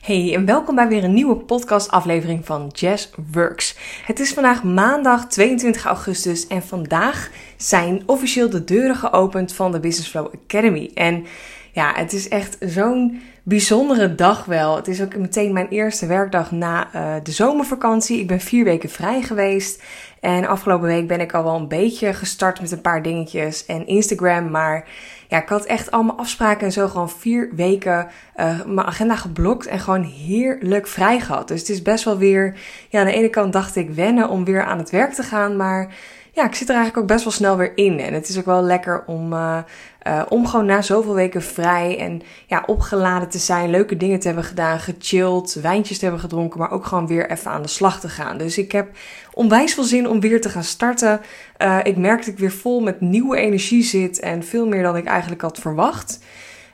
Hey 0.00 0.34
en 0.34 0.44
welkom 0.44 0.74
bij 0.74 0.88
weer 0.88 1.04
een 1.04 1.14
nieuwe 1.14 1.36
podcastaflevering 1.36 2.46
van 2.46 2.70
Jazz 2.72 3.08
Works. 3.32 3.76
Het 4.04 4.20
is 4.20 4.32
vandaag 4.32 4.64
maandag 4.64 5.26
22 5.26 5.84
augustus 5.84 6.46
en 6.46 6.62
vandaag 6.62 7.30
zijn 7.56 8.02
officieel 8.06 8.50
de 8.50 8.64
deuren 8.64 8.96
geopend 8.96 9.54
van 9.54 9.72
de 9.72 9.80
Business 9.80 10.10
Flow 10.10 10.34
Academy. 10.44 10.90
En 10.94 11.26
ja, 11.72 11.92
het 11.94 12.12
is 12.12 12.28
echt 12.28 12.56
zo'n 12.60 13.20
bijzondere 13.48 14.14
dag 14.14 14.44
wel. 14.44 14.76
Het 14.76 14.88
is 14.88 15.02
ook 15.02 15.16
meteen 15.16 15.52
mijn 15.52 15.68
eerste 15.68 16.06
werkdag 16.06 16.50
na 16.50 16.88
uh, 16.94 17.14
de 17.22 17.32
zomervakantie. 17.32 18.20
Ik 18.20 18.26
ben 18.26 18.40
vier 18.40 18.64
weken 18.64 18.88
vrij 18.88 19.22
geweest. 19.22 19.82
En 20.20 20.46
afgelopen 20.46 20.86
week 20.86 21.06
ben 21.06 21.20
ik 21.20 21.34
al 21.34 21.44
wel 21.44 21.56
een 21.56 21.68
beetje 21.68 22.14
gestart 22.14 22.60
met 22.60 22.72
een 22.72 22.80
paar 22.80 23.02
dingetjes 23.02 23.66
en 23.66 23.86
Instagram. 23.86 24.50
Maar 24.50 24.88
ja, 25.28 25.42
ik 25.42 25.48
had 25.48 25.64
echt 25.64 25.90
allemaal 25.90 26.18
afspraken 26.18 26.66
en 26.66 26.72
zo 26.72 26.88
gewoon 26.88 27.10
vier 27.10 27.48
weken 27.54 28.08
uh, 28.36 28.64
mijn 28.64 28.86
agenda 28.86 29.16
geblokt 29.16 29.66
en 29.66 29.80
gewoon 29.80 30.02
heerlijk 30.02 30.86
vrij 30.86 31.20
gehad. 31.20 31.48
Dus 31.48 31.60
het 31.60 31.68
is 31.68 31.82
best 31.82 32.04
wel 32.04 32.18
weer, 32.18 32.56
ja, 32.88 33.00
aan 33.00 33.06
de 33.06 33.12
ene 33.12 33.28
kant 33.28 33.52
dacht 33.52 33.76
ik 33.76 33.90
wennen 33.90 34.28
om 34.28 34.44
weer 34.44 34.64
aan 34.64 34.78
het 34.78 34.90
werk 34.90 35.12
te 35.12 35.22
gaan, 35.22 35.56
maar 35.56 35.94
ja, 36.38 36.44
ik 36.46 36.54
zit 36.54 36.68
er 36.68 36.74
eigenlijk 36.74 37.02
ook 37.02 37.12
best 37.12 37.24
wel 37.24 37.32
snel 37.32 37.56
weer 37.56 37.72
in. 37.74 38.00
En 38.00 38.14
het 38.14 38.28
is 38.28 38.38
ook 38.38 38.44
wel 38.44 38.62
lekker 38.62 39.04
om, 39.06 39.32
uh, 39.32 39.58
uh, 40.06 40.22
om 40.28 40.46
gewoon 40.46 40.66
na 40.66 40.82
zoveel 40.82 41.14
weken 41.14 41.42
vrij 41.42 41.98
en 41.98 42.22
ja, 42.46 42.62
opgeladen 42.66 43.28
te 43.28 43.38
zijn, 43.38 43.70
leuke 43.70 43.96
dingen 43.96 44.18
te 44.18 44.26
hebben 44.26 44.44
gedaan, 44.44 44.80
gechilled, 44.80 45.54
wijntjes 45.54 45.98
te 45.98 46.04
hebben 46.04 46.22
gedronken, 46.22 46.58
maar 46.58 46.70
ook 46.70 46.86
gewoon 46.86 47.06
weer 47.06 47.30
even 47.30 47.50
aan 47.50 47.62
de 47.62 47.68
slag 47.68 48.00
te 48.00 48.08
gaan. 48.08 48.38
Dus 48.38 48.58
ik 48.58 48.72
heb 48.72 48.88
onwijs 49.32 49.74
veel 49.74 49.84
zin 49.84 50.08
om 50.08 50.20
weer 50.20 50.40
te 50.40 50.48
gaan 50.48 50.64
starten. 50.64 51.20
Uh, 51.58 51.78
ik 51.82 51.96
merk 51.96 52.18
dat 52.18 52.26
ik 52.26 52.38
weer 52.38 52.52
vol 52.52 52.80
met 52.80 53.00
nieuwe 53.00 53.36
energie 53.36 53.82
zit 53.82 54.20
en 54.20 54.44
veel 54.44 54.66
meer 54.66 54.82
dan 54.82 54.96
ik 54.96 55.06
eigenlijk 55.06 55.40
had 55.40 55.58
verwacht. 55.58 56.18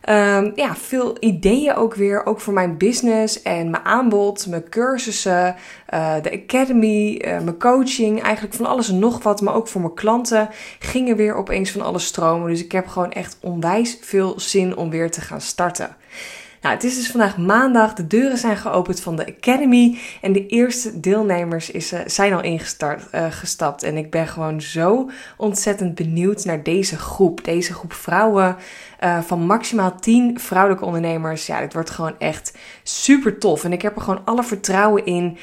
Um, 0.09 0.53
ja, 0.55 0.77
veel 0.77 1.17
ideeën 1.21 1.75
ook 1.75 1.95
weer, 1.95 2.27
ook 2.27 2.41
voor 2.41 2.53
mijn 2.53 2.77
business 2.77 3.43
en 3.43 3.71
mijn 3.71 3.85
aanbod, 3.85 4.47
mijn 4.47 4.69
cursussen, 4.69 5.57
uh, 5.95 6.15
de 6.23 6.33
academy, 6.33 7.23
uh, 7.25 7.41
mijn 7.41 7.59
coaching, 7.59 8.23
eigenlijk 8.23 8.55
van 8.55 8.67
alles 8.67 8.89
en 8.89 8.99
nog 8.99 9.23
wat, 9.23 9.41
maar 9.41 9.55
ook 9.55 9.69
voor 9.69 9.81
mijn 9.81 9.95
klanten 9.95 10.49
gingen 10.79 11.17
weer 11.17 11.35
opeens 11.35 11.71
van 11.71 11.81
alles 11.81 12.07
stromen. 12.07 12.51
Dus 12.51 12.65
ik 12.65 12.73
heb 12.73 12.87
gewoon 12.87 13.13
echt 13.13 13.37
onwijs 13.41 13.99
veel 14.01 14.41
zin 14.41 14.77
om 14.77 14.91
weer 14.91 15.11
te 15.11 15.21
gaan 15.21 15.41
starten. 15.41 15.97
Nou, 16.65 16.77
het 16.77 16.85
is 16.85 16.95
dus 16.95 17.11
vandaag 17.11 17.37
maandag. 17.37 17.95
De 17.95 18.07
deuren 18.07 18.39
zijn 18.39 18.57
geopend 18.57 19.01
van 19.01 19.17
de 19.17 19.27
Academy. 19.27 19.99
En 20.21 20.33
de 20.33 20.47
eerste 20.47 21.01
deelnemers 21.01 21.71
is, 21.71 21.93
uh, 21.93 22.01
zijn 22.07 22.33
al 22.33 22.43
ingestart, 22.43 23.03
uh, 23.15 23.27
gestapt. 23.31 23.83
En 23.83 23.97
ik 23.97 24.11
ben 24.11 24.27
gewoon 24.27 24.61
zo 24.61 25.11
ontzettend 25.37 25.95
benieuwd 25.95 26.45
naar 26.45 26.63
deze 26.63 26.97
groep. 26.97 27.45
Deze 27.45 27.73
groep 27.73 27.93
vrouwen. 27.93 28.57
Uh, 29.05 29.21
van 29.21 29.47
maximaal 29.47 29.95
10 30.01 30.41
vrouwelijke 30.41 30.85
ondernemers. 30.85 31.47
Ja, 31.47 31.61
dit 31.61 31.73
wordt 31.73 31.91
gewoon 31.91 32.19
echt 32.19 32.57
super 32.83 33.39
tof. 33.39 33.65
En 33.65 33.73
ik 33.73 33.83
heb 33.83 33.97
er 33.97 34.03
gewoon 34.03 34.25
alle 34.25 34.45
vertrouwen 34.45 35.05
in 35.05 35.39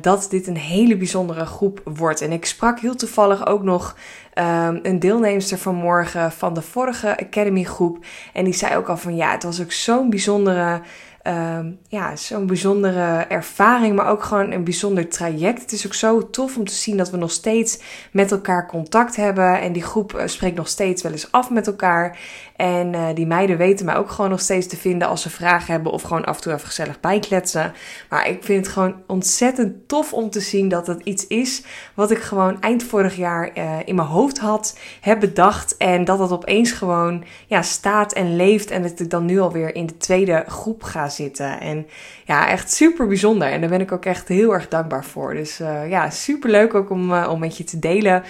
dat 0.00 0.26
dit 0.30 0.46
een 0.46 0.56
hele 0.56 0.96
bijzondere 0.96 1.46
groep 1.46 1.80
wordt. 1.84 2.20
En 2.20 2.32
ik 2.32 2.44
sprak 2.44 2.80
heel 2.80 2.94
toevallig 2.94 3.46
ook 3.46 3.62
nog 3.62 3.96
um, 4.38 4.78
een 4.82 4.98
deelnemster 4.98 5.58
vanmorgen 5.58 6.32
van 6.32 6.54
de 6.54 6.62
vorige 6.62 7.18
Academy 7.18 7.62
groep. 7.62 8.04
En 8.32 8.44
die 8.44 8.54
zei 8.54 8.76
ook 8.76 8.88
al 8.88 8.96
van 8.96 9.16
ja, 9.16 9.30
het 9.30 9.42
was 9.42 9.60
ook 9.60 9.72
zo'n 9.72 10.10
bijzondere 10.10 10.80
um, 11.26 11.78
ja, 11.88 12.16
zo'n 12.16 12.46
bijzondere 12.46 13.24
ervaring, 13.28 13.96
maar 13.96 14.08
ook 14.08 14.22
gewoon 14.22 14.52
een 14.52 14.64
bijzonder 14.64 15.08
traject. 15.08 15.60
Het 15.60 15.72
is 15.72 15.86
ook 15.86 15.94
zo 15.94 16.30
tof 16.30 16.56
om 16.56 16.64
te 16.64 16.74
zien 16.74 16.96
dat 16.96 17.10
we 17.10 17.16
nog 17.16 17.30
steeds 17.30 17.78
met 18.10 18.30
elkaar 18.30 18.66
contact 18.66 19.16
hebben. 19.16 19.60
En 19.60 19.72
die 19.72 19.82
groep 19.82 20.12
uh, 20.12 20.22
spreekt 20.26 20.56
nog 20.56 20.68
steeds 20.68 21.02
wel 21.02 21.12
eens 21.12 21.32
af 21.32 21.50
met 21.50 21.66
elkaar. 21.66 22.18
En 22.56 22.92
uh, 22.92 23.06
die 23.14 23.26
meiden 23.26 23.56
weten 23.56 23.86
mij 23.86 23.96
ook 23.96 24.10
gewoon 24.10 24.30
nog 24.30 24.40
steeds 24.40 24.66
te 24.66 24.76
vinden 24.76 25.08
als 25.08 25.22
ze 25.22 25.30
vragen 25.30 25.72
hebben 25.72 25.92
of 25.92 26.02
gewoon 26.02 26.24
af 26.24 26.36
en 26.36 26.42
toe 26.42 26.52
even 26.52 26.66
gezellig 26.66 27.00
bijkletsen. 27.00 27.72
Maar 28.08 28.28
ik 28.28 28.44
vind 28.44 28.64
het 28.64 28.74
gewoon 28.74 28.94
ontzettend 29.06 29.88
tof 29.88 30.12
om 30.12 30.30
te 30.30 30.40
zien 30.40 30.68
dat 30.68 30.86
het 30.86 31.00
iets 31.02 31.26
is 31.26 31.62
wat 31.94 32.10
ik 32.10 32.18
gewoon 32.18 32.60
eind 32.60 32.82
vorig 32.82 33.16
jaar 33.16 33.58
uh, 33.58 33.78
in 33.84 33.94
mijn 33.94 34.08
hoofd 34.08 34.38
had, 34.38 34.78
heb 35.00 35.20
bedacht. 35.20 35.76
En 35.76 36.04
dat 36.04 36.18
het 36.18 36.32
opeens 36.32 36.72
gewoon 36.72 37.24
ja, 37.46 37.62
staat 37.62 38.12
en 38.12 38.36
leeft. 38.36 38.70
En 38.70 38.82
dat 38.82 39.00
ik 39.00 39.10
dan 39.10 39.24
nu 39.24 39.40
alweer 39.40 39.74
in 39.74 39.86
de 39.86 39.96
tweede 39.96 40.44
groep 40.46 40.82
ga 40.82 41.08
zitten. 41.14 41.60
En 41.60 41.86
ja, 42.24 42.48
echt 42.48 42.72
super 42.72 43.06
bijzonder. 43.06 43.48
En 43.48 43.60
daar 43.60 43.70
ben 43.70 43.80
ik 43.80 43.92
ook 43.92 44.04
echt 44.04 44.28
heel 44.28 44.52
erg 44.52 44.68
dankbaar 44.68 45.04
voor. 45.04 45.34
Dus 45.34 45.60
uh, 45.60 45.88
ja, 45.90 46.10
super 46.10 46.50
leuk 46.50 46.74
ook 46.74 46.90
om, 46.90 47.12
uh, 47.12 47.28
om 47.30 47.40
met 47.40 47.56
je 47.56 47.64
te 47.64 47.78
delen. 47.78 48.22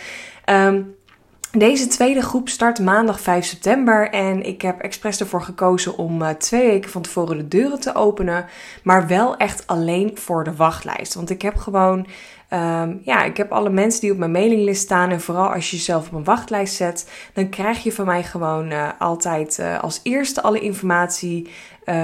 Um, 0.50 0.94
deze 1.58 1.86
tweede 1.86 2.22
groep 2.22 2.48
start 2.48 2.78
maandag 2.78 3.20
5 3.20 3.44
september 3.44 4.10
en 4.10 4.42
ik 4.42 4.62
heb 4.62 4.80
expres 4.80 5.20
ervoor 5.20 5.42
gekozen 5.42 5.96
om 5.98 6.22
uh, 6.22 6.28
twee 6.28 6.66
weken 6.66 6.90
van 6.90 7.02
tevoren 7.02 7.36
de 7.36 7.48
deuren 7.48 7.80
te 7.80 7.94
openen, 7.94 8.46
maar 8.82 9.06
wel 9.06 9.36
echt 9.36 9.66
alleen 9.66 10.10
voor 10.14 10.44
de 10.44 10.54
wachtlijst. 10.54 11.14
Want 11.14 11.30
ik 11.30 11.42
heb 11.42 11.56
gewoon, 11.56 12.06
um, 12.54 13.00
ja, 13.02 13.24
ik 13.24 13.36
heb 13.36 13.52
alle 13.52 13.70
mensen 13.70 14.00
die 14.00 14.12
op 14.12 14.18
mijn 14.18 14.30
mailinglist 14.30 14.82
staan 14.82 15.10
en 15.10 15.20
vooral 15.20 15.52
als 15.52 15.70
je 15.70 15.76
jezelf 15.76 16.06
op 16.06 16.12
een 16.12 16.24
wachtlijst 16.24 16.74
zet, 16.74 17.10
dan 17.32 17.48
krijg 17.48 17.82
je 17.82 17.92
van 17.92 18.06
mij 18.06 18.22
gewoon 18.22 18.70
uh, 18.70 18.88
altijd 18.98 19.58
uh, 19.58 19.80
als 19.80 20.00
eerste 20.02 20.42
alle 20.42 20.60
informatie, 20.60 21.48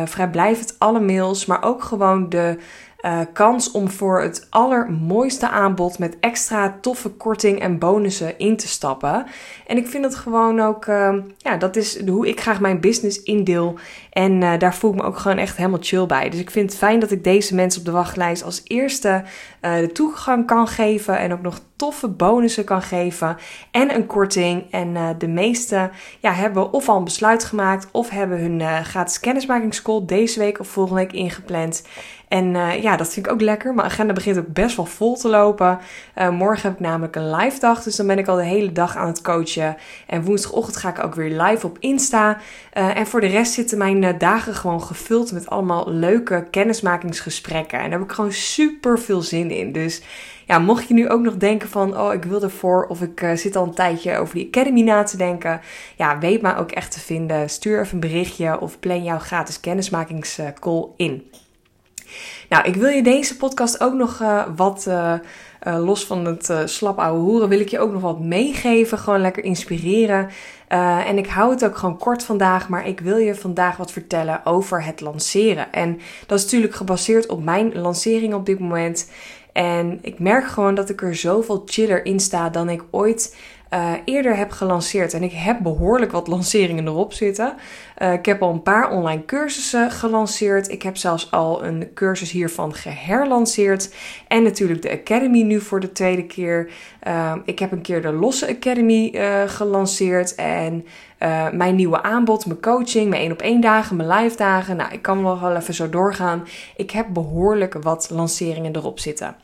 vrijblijvend 0.04 0.74
alle 0.78 1.00
mails, 1.00 1.46
maar 1.46 1.64
ook 1.64 1.82
gewoon 1.82 2.28
de 2.28 2.58
uh, 3.02 3.20
kans 3.32 3.70
om 3.70 3.90
voor 3.90 4.20
het 4.20 4.46
allermooiste 4.50 5.48
aanbod 5.48 5.98
met 5.98 6.16
extra 6.20 6.78
toffe 6.80 7.08
korting 7.08 7.60
en 7.60 7.78
bonussen 7.78 8.38
in 8.38 8.56
te 8.56 8.68
stappen. 8.68 9.26
En 9.66 9.76
ik 9.76 9.86
vind 9.86 10.04
het 10.04 10.14
gewoon 10.14 10.60
ook, 10.60 10.86
uh, 10.86 11.14
ja, 11.36 11.56
dat 11.56 11.76
is 11.76 12.06
hoe 12.06 12.28
ik 12.28 12.40
graag 12.40 12.60
mijn 12.60 12.80
business 12.80 13.22
indeel. 13.22 13.78
En 14.10 14.42
uh, 14.42 14.58
daar 14.58 14.74
voel 14.74 14.90
ik 14.90 14.96
me 14.96 15.02
ook 15.02 15.18
gewoon 15.18 15.38
echt 15.38 15.56
helemaal 15.56 15.78
chill 15.82 16.06
bij. 16.06 16.28
Dus 16.28 16.40
ik 16.40 16.50
vind 16.50 16.70
het 16.70 16.78
fijn 16.78 17.00
dat 17.00 17.10
ik 17.10 17.24
deze 17.24 17.54
mensen 17.54 17.80
op 17.80 17.86
de 17.86 17.92
wachtlijst 17.92 18.44
als 18.44 18.60
eerste 18.64 19.24
de 19.60 19.90
toegang 19.92 20.46
kan 20.46 20.68
geven 20.68 21.18
en 21.18 21.32
ook 21.32 21.42
nog 21.42 21.60
toffe 21.76 22.08
bonussen 22.08 22.64
kan 22.64 22.82
geven 22.82 23.36
en 23.70 23.94
een 23.94 24.06
korting. 24.06 24.70
En 24.70 25.16
de 25.18 25.28
meeste 25.28 25.90
ja, 26.20 26.32
hebben 26.32 26.72
of 26.72 26.88
al 26.88 26.96
een 26.96 27.04
besluit 27.04 27.44
gemaakt 27.44 27.88
of 27.90 28.10
hebben 28.10 28.38
hun 28.38 28.84
gratis 28.84 29.20
kennismakingscall 29.20 30.02
deze 30.06 30.38
week 30.38 30.60
of 30.60 30.68
volgende 30.68 31.00
week 31.00 31.12
ingepland. 31.12 31.82
En 32.30 32.54
uh, 32.54 32.82
ja, 32.82 32.96
dat 32.96 33.12
vind 33.12 33.26
ik 33.26 33.32
ook 33.32 33.40
lekker. 33.40 33.74
Mijn 33.74 33.88
agenda 33.88 34.12
begint 34.12 34.38
ook 34.38 34.52
best 34.52 34.76
wel 34.76 34.86
vol 34.86 35.16
te 35.16 35.28
lopen. 35.28 35.78
morgen 36.30 36.62
heb 36.62 36.72
ik 36.72 36.86
namelijk 36.86 37.16
een 37.16 37.34
live 37.34 37.60
dag, 37.60 37.82
dus 37.82 37.96
dan 37.96 38.06
ben 38.06 38.18
ik 38.18 38.28
al 38.28 38.36
de 38.36 38.44
hele 38.44 38.72
dag 38.72 38.96
aan 38.96 39.06
het 39.06 39.20
coachen. 39.22 39.76
En 40.06 40.22
woensdagochtend 40.22 40.76
ga 40.76 40.88
ik 40.88 41.04
ook 41.04 41.14
weer 41.14 41.42
live 41.42 41.66
op 41.66 41.76
Insta. 41.80 42.38
en 42.72 43.06
voor 43.06 43.20
de 43.20 43.26
rest 43.26 43.52
zitten 43.52 43.78
mijn 43.78 44.18
dagen 44.18 44.54
gewoon 44.54 44.82
gevuld 44.82 45.32
met 45.32 45.50
allemaal 45.50 45.90
leuke 45.90 46.46
kennismakingsgesprekken. 46.50 47.78
En 47.78 47.90
daar 47.90 47.98
heb 47.98 48.08
ik 48.08 48.14
gewoon 48.14 48.32
super 48.32 48.98
veel 48.98 49.22
zin 49.22 49.50
in. 49.50 49.72
Dus 49.72 50.02
ja, 50.46 50.58
mocht 50.58 50.88
je 50.88 50.94
nu 50.94 51.08
ook 51.08 51.20
nog 51.20 51.36
denken 51.36 51.68
van, 51.68 51.98
oh, 51.98 52.12
ik 52.12 52.24
wil 52.24 52.42
ervoor 52.42 52.86
of 52.86 53.02
ik 53.02 53.30
zit 53.34 53.56
al 53.56 53.64
een 53.64 53.74
tijdje 53.74 54.16
over 54.16 54.34
die 54.34 54.46
Academy 54.46 54.82
na 54.82 55.02
te 55.02 55.16
denken. 55.16 55.60
Ja, 55.96 56.18
weet 56.18 56.42
maar 56.42 56.58
ook 56.58 56.70
echt 56.70 56.92
te 56.92 57.00
vinden. 57.00 57.50
Stuur 57.50 57.80
even 57.80 57.94
een 57.94 58.00
berichtje 58.00 58.60
of 58.60 58.78
plan 58.78 59.04
jouw 59.04 59.18
gratis 59.18 59.60
kennismakingscall 59.60 60.86
in. 60.96 61.30
Nou, 62.48 62.64
ik 62.64 62.74
wil 62.74 62.88
je 62.88 63.02
deze 63.02 63.36
podcast 63.36 63.80
ook 63.80 63.94
nog 63.94 64.20
uh, 64.20 64.42
wat, 64.56 64.84
uh, 64.88 65.14
uh, 65.66 65.84
los 65.84 66.06
van 66.06 66.24
het 66.24 66.52
slap 66.64 66.98
ouwe 66.98 67.20
hoeren, 67.20 67.48
wil 67.48 67.60
ik 67.60 67.68
je 67.68 67.78
ook 67.78 67.92
nog 67.92 68.02
wat 68.02 68.20
meegeven. 68.20 68.98
Gewoon 68.98 69.20
lekker 69.20 69.44
inspireren. 69.44 70.28
en 71.06 71.18
ik 71.18 71.26
hou 71.26 71.50
het 71.50 71.64
ook 71.64 71.76
gewoon 71.76 71.98
kort 71.98 72.22
vandaag, 72.22 72.68
maar 72.68 72.86
ik 72.86 73.00
wil 73.00 73.16
je 73.16 73.34
vandaag 73.34 73.76
wat 73.76 73.92
vertellen 73.92 74.46
over 74.46 74.84
het 74.84 75.00
lanceren. 75.00 75.72
En 75.72 76.00
dat 76.26 76.38
is 76.38 76.44
natuurlijk 76.44 76.74
gebaseerd 76.74 77.26
op 77.26 77.42
mijn 77.44 77.78
lancering 77.78 78.34
op 78.34 78.46
dit 78.46 78.58
moment. 78.58 79.08
En 79.52 79.98
ik 80.02 80.18
merk 80.18 80.46
gewoon 80.46 80.74
dat 80.74 80.88
ik 80.88 81.02
er 81.02 81.14
zoveel 81.14 81.62
chiller 81.66 82.04
in 82.04 82.20
sta 82.20 82.48
dan 82.48 82.68
ik 82.68 82.84
ooit 82.90 83.36
uh, 83.74 83.92
eerder 84.04 84.36
heb 84.36 84.50
gelanceerd. 84.50 85.14
En 85.14 85.22
ik 85.22 85.32
heb 85.32 85.58
behoorlijk 85.62 86.12
wat 86.12 86.26
lanceringen 86.26 86.86
erop 86.86 87.12
zitten. 87.12 87.54
Uh, 87.98 88.12
ik 88.12 88.26
heb 88.26 88.42
al 88.42 88.52
een 88.52 88.62
paar 88.62 88.90
online 88.90 89.24
cursussen 89.24 89.90
gelanceerd. 89.90 90.70
Ik 90.70 90.82
heb 90.82 90.96
zelfs 90.96 91.30
al 91.30 91.64
een 91.64 91.90
cursus 91.94 92.30
hiervan 92.30 92.74
geherlanceerd. 92.74 93.94
En 94.28 94.42
natuurlijk 94.42 94.82
de 94.82 94.90
Academy 94.90 95.42
nu 95.42 95.60
voor 95.60 95.80
de 95.80 95.92
tweede 95.92 96.26
keer. 96.26 96.70
Uh, 97.06 97.34
ik 97.44 97.58
heb 97.58 97.72
een 97.72 97.80
keer 97.80 98.02
de 98.02 98.12
Losse 98.12 98.48
Academy 98.48 99.12
gelanceerd. 99.46 100.34
En 100.34 100.86
mijn 101.52 101.74
nieuwe 101.74 102.02
aanbod, 102.02 102.46
mijn 102.46 102.60
coaching, 102.60 103.08
mijn 103.08 103.22
één 103.22 103.32
op 103.32 103.42
één 103.42 103.60
dagen, 103.60 103.96
mijn 103.96 104.08
live 104.08 104.36
dagen. 104.36 104.76
Nou, 104.76 104.92
ik 104.92 105.02
kan 105.02 105.22
wel 105.22 105.56
even 105.56 105.74
zo 105.74 105.88
doorgaan. 105.88 106.44
Ik 106.76 106.90
heb 106.90 107.06
behoorlijk 107.12 107.74
wat 107.74 108.10
lanceringen 108.10 108.76
erop 108.76 108.98
zitten. 108.98 109.36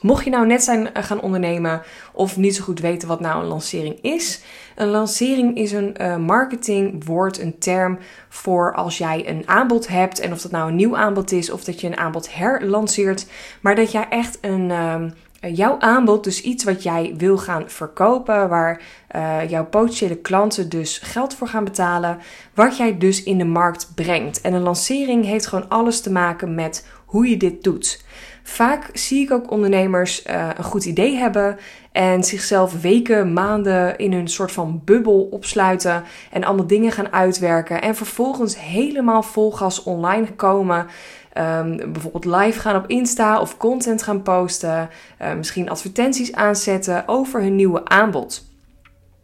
Mocht 0.00 0.24
je 0.24 0.30
nou 0.30 0.46
net 0.46 0.62
zijn 0.62 0.94
eh, 0.94 1.02
gaan 1.02 1.20
ondernemen 1.20 1.82
of 2.12 2.36
niet 2.36 2.56
zo 2.56 2.64
goed 2.64 2.80
weten 2.80 3.08
wat 3.08 3.20
nou 3.20 3.42
een 3.42 3.48
lancering 3.48 3.98
is. 4.02 4.40
Een 4.76 4.88
lancering 4.88 5.56
is 5.56 5.72
een 5.72 5.96
uh, 6.00 6.16
marketingwoord, 6.16 7.38
een 7.38 7.58
term 7.58 7.98
voor 8.28 8.74
als 8.74 8.98
jij 8.98 9.28
een 9.28 9.42
aanbod 9.46 9.88
hebt. 9.88 10.20
En 10.20 10.32
of 10.32 10.40
dat 10.40 10.50
nou 10.50 10.68
een 10.68 10.76
nieuw 10.76 10.96
aanbod 10.96 11.32
is 11.32 11.50
of 11.50 11.64
dat 11.64 11.80
je 11.80 11.86
een 11.86 11.96
aanbod 11.96 12.34
herlanceert. 12.34 13.26
Maar 13.60 13.74
dat 13.74 13.92
jij 13.92 14.06
echt 14.08 14.38
een, 14.40 14.70
um, 14.70 15.12
eh, 15.40 15.56
jouw 15.56 15.78
aanbod, 15.78 16.24
dus 16.24 16.42
iets 16.42 16.64
wat 16.64 16.82
jij 16.82 17.14
wil 17.16 17.38
gaan 17.38 17.70
verkopen, 17.70 18.48
waar 18.48 18.82
uh, 19.16 19.50
jouw 19.50 19.66
potentiële 19.66 20.16
klanten 20.16 20.68
dus 20.68 20.98
geld 20.98 21.34
voor 21.34 21.48
gaan 21.48 21.64
betalen, 21.64 22.18
wat 22.54 22.76
jij 22.76 22.98
dus 22.98 23.22
in 23.22 23.38
de 23.38 23.44
markt 23.44 23.92
brengt. 23.94 24.40
En 24.40 24.52
een 24.52 24.62
lancering 24.62 25.24
heeft 25.24 25.46
gewoon 25.46 25.68
alles 25.68 26.00
te 26.00 26.12
maken 26.12 26.54
met 26.54 26.86
hoe 27.06 27.28
je 27.28 27.36
dit 27.36 27.62
doet. 27.62 28.04
Vaak 28.48 28.90
zie 28.92 29.22
ik 29.24 29.30
ook 29.30 29.50
ondernemers 29.50 30.26
uh, 30.26 30.48
een 30.56 30.64
goed 30.64 30.84
idee 30.84 31.16
hebben 31.16 31.58
en 31.92 32.24
zichzelf 32.24 32.80
weken, 32.80 33.32
maanden 33.32 33.98
in 33.98 34.12
hun 34.12 34.28
soort 34.28 34.52
van 34.52 34.80
bubbel 34.84 35.28
opsluiten 35.30 36.04
en 36.30 36.44
allemaal 36.44 36.66
dingen 36.66 36.92
gaan 36.92 37.12
uitwerken 37.12 37.82
en 37.82 37.94
vervolgens 37.94 38.60
helemaal 38.60 39.22
vol 39.22 39.52
gas 39.52 39.82
online 39.82 40.32
komen. 40.34 40.86
Um, 41.38 41.92
bijvoorbeeld 41.92 42.24
live 42.24 42.60
gaan 42.60 42.76
op 42.76 42.86
Insta 42.86 43.40
of 43.40 43.56
content 43.56 44.02
gaan 44.02 44.22
posten, 44.22 44.88
uh, 45.22 45.34
misschien 45.34 45.70
advertenties 45.70 46.32
aanzetten 46.32 47.02
over 47.06 47.40
hun 47.42 47.56
nieuwe 47.56 47.84
aanbod. 47.84 48.44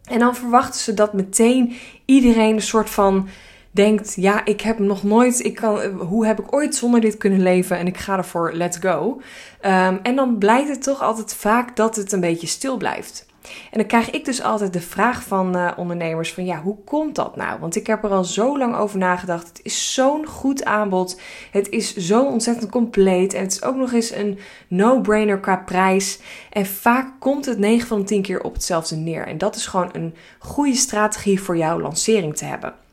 En 0.04 0.18
dan 0.18 0.36
verwachten 0.36 0.80
ze 0.80 0.94
dat 0.94 1.12
meteen 1.12 1.76
iedereen 2.04 2.54
een 2.54 2.62
soort 2.62 2.90
van 2.90 3.28
denkt: 3.74 4.14
ja, 4.16 4.44
ik 4.44 4.60
heb 4.60 4.78
nog 4.78 5.02
nooit, 5.02 5.44
ik 5.44 5.54
kan, 5.54 5.84
hoe 5.84 6.26
heb 6.26 6.40
ik 6.40 6.54
ooit 6.54 6.74
zonder 6.74 7.00
dit 7.00 7.16
kunnen 7.16 7.42
leven 7.42 7.78
en 7.78 7.86
ik 7.86 7.96
ga 7.96 8.16
ervoor, 8.16 8.52
let's 8.52 8.76
go. 8.76 9.20
Um, 9.62 10.00
en 10.02 10.16
dan 10.16 10.38
blijkt 10.38 10.68
het 10.68 10.82
toch 10.82 11.02
altijd 11.02 11.34
vaak 11.34 11.76
dat 11.76 11.96
het 11.96 12.12
een 12.12 12.20
beetje 12.20 12.46
stil 12.46 12.76
blijft. 12.76 13.26
En 13.44 13.78
dan 13.78 13.86
krijg 13.86 14.10
ik 14.10 14.24
dus 14.24 14.42
altijd 14.42 14.72
de 14.72 14.80
vraag 14.80 15.22
van 15.22 15.56
uh, 15.56 15.70
ondernemers 15.76 16.32
van 16.32 16.44
ja, 16.44 16.62
hoe 16.62 16.76
komt 16.84 17.14
dat 17.14 17.36
nou? 17.36 17.60
Want 17.60 17.76
ik 17.76 17.86
heb 17.86 18.04
er 18.04 18.10
al 18.10 18.24
zo 18.24 18.58
lang 18.58 18.76
over 18.76 18.98
nagedacht. 18.98 19.48
Het 19.48 19.60
is 19.62 19.94
zo'n 19.94 20.26
goed 20.26 20.64
aanbod. 20.64 21.20
Het 21.50 21.68
is 21.68 21.96
zo 21.96 22.24
ontzettend 22.24 22.70
compleet. 22.70 23.34
En 23.34 23.42
het 23.42 23.52
is 23.52 23.62
ook 23.62 23.76
nog 23.76 23.92
eens 23.92 24.10
een 24.10 24.38
no-brainer 24.68 25.40
qua 25.40 25.56
prijs. 25.56 26.20
En 26.50 26.66
vaak 26.66 27.20
komt 27.20 27.44
het 27.44 27.58
9 27.58 27.88
van 27.88 27.98
de 27.98 28.04
10 28.04 28.22
keer 28.22 28.42
op 28.42 28.54
hetzelfde 28.54 28.96
neer. 28.96 29.26
En 29.26 29.38
dat 29.38 29.56
is 29.56 29.66
gewoon 29.66 29.90
een 29.92 30.14
goede 30.38 30.74
strategie 30.76 31.40
voor 31.40 31.56
jouw 31.56 31.80
lancering 31.80 32.36
te 32.36 32.44
hebben. 32.44 32.83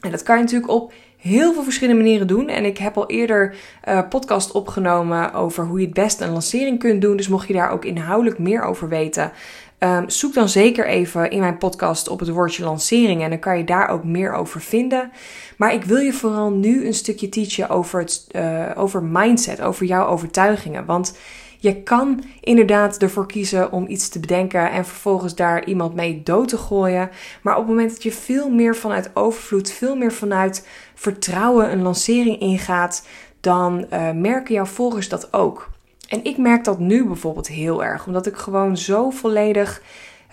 En 0.00 0.10
dat 0.10 0.22
kan 0.22 0.36
je 0.36 0.42
natuurlijk 0.42 0.72
op 0.72 0.92
heel 1.16 1.52
veel 1.52 1.62
verschillende 1.62 2.02
manieren 2.02 2.26
doen. 2.26 2.48
En 2.48 2.64
ik 2.64 2.78
heb 2.78 2.96
al 2.96 3.06
eerder 3.06 3.54
uh, 3.88 4.00
podcast 4.08 4.52
opgenomen 4.52 5.32
over 5.32 5.64
hoe 5.64 5.78
je 5.78 5.84
het 5.84 5.94
best 5.94 6.20
een 6.20 6.32
lancering 6.32 6.78
kunt 6.78 7.02
doen. 7.02 7.16
Dus 7.16 7.28
mocht 7.28 7.48
je 7.48 7.54
daar 7.54 7.70
ook 7.70 7.84
inhoudelijk 7.84 8.38
meer 8.38 8.62
over 8.62 8.88
weten, 8.88 9.32
um, 9.78 10.10
zoek 10.10 10.34
dan 10.34 10.48
zeker 10.48 10.86
even 10.86 11.30
in 11.30 11.40
mijn 11.40 11.58
podcast 11.58 12.08
op 12.08 12.20
het 12.20 12.28
woordje 12.28 12.64
lancering. 12.64 13.22
En 13.22 13.30
dan 13.30 13.38
kan 13.38 13.58
je 13.58 13.64
daar 13.64 13.88
ook 13.88 14.04
meer 14.04 14.32
over 14.32 14.60
vinden. 14.60 15.10
Maar 15.56 15.74
ik 15.74 15.84
wil 15.84 15.98
je 15.98 16.12
vooral 16.12 16.50
nu 16.50 16.86
een 16.86 16.94
stukje 16.94 17.28
teachen 17.28 17.68
over, 17.68 18.00
het, 18.00 18.26
uh, 18.32 18.70
over 18.76 19.02
mindset, 19.02 19.60
over 19.60 19.86
jouw 19.86 20.06
overtuigingen. 20.06 20.84
Want 20.84 21.16
je 21.58 21.82
kan 21.82 22.24
inderdaad 22.40 22.96
ervoor 22.96 23.26
kiezen 23.26 23.72
om 23.72 23.86
iets 23.88 24.08
te 24.08 24.20
bedenken 24.20 24.70
en 24.70 24.84
vervolgens 24.84 25.34
daar 25.34 25.64
iemand 25.64 25.94
mee 25.94 26.22
dood 26.22 26.48
te 26.48 26.58
gooien. 26.58 27.10
Maar 27.42 27.54
op 27.54 27.60
het 27.60 27.68
moment 27.68 27.90
dat 27.90 28.02
je 28.02 28.12
veel 28.12 28.50
meer 28.50 28.76
vanuit 28.76 29.10
overvloed, 29.14 29.70
veel 29.70 29.96
meer 29.96 30.12
vanuit 30.12 30.68
vertrouwen 30.94 31.72
een 31.72 31.82
lancering 31.82 32.40
ingaat, 32.40 33.06
dan 33.40 33.86
uh, 33.92 34.10
merken 34.10 34.54
jouw 34.54 34.64
volgers 34.64 35.08
dat 35.08 35.32
ook. 35.32 35.70
En 36.08 36.24
ik 36.24 36.36
merk 36.36 36.64
dat 36.64 36.78
nu 36.78 37.06
bijvoorbeeld 37.06 37.48
heel 37.48 37.84
erg, 37.84 38.06
omdat 38.06 38.26
ik 38.26 38.36
gewoon 38.36 38.76
zo 38.76 39.10
volledig 39.10 39.82